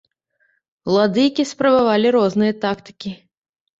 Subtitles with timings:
[0.93, 3.11] Уладыкі спрабавалі розныя тактыкі.